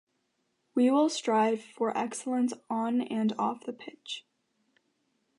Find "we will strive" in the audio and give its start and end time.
0.73-1.61